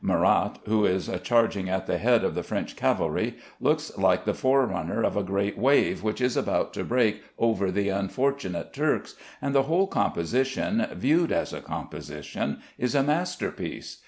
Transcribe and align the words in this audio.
Murat, 0.03 0.57
who 0.65 0.83
is 0.83 1.11
charging 1.21 1.69
at 1.69 1.85
the 1.85 1.99
head 1.99 2.23
of 2.23 2.33
the 2.33 2.41
French 2.41 2.75
cavalry, 2.75 3.35
looks 3.59 3.95
like 3.99 4.25
the 4.25 4.33
forerunner 4.33 5.03
of 5.03 5.15
a 5.15 5.21
great 5.21 5.59
wave 5.59 6.01
which 6.01 6.19
is 6.19 6.35
about 6.35 6.73
to 6.73 6.83
break 6.83 7.21
over 7.37 7.69
the 7.69 7.89
unfortunate 7.89 8.73
Turks, 8.73 9.13
and 9.43 9.53
the 9.53 9.61
whole 9.69 9.85
composition, 9.85 10.87
viewed 10.93 11.31
as 11.31 11.53
a 11.53 11.61
composition, 11.61 12.61
is 12.79 12.95
a 12.95 13.03
masterpiece. 13.03 13.99